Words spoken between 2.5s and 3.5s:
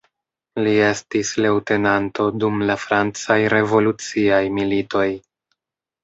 la francaj